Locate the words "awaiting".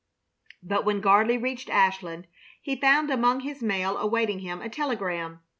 3.97-4.39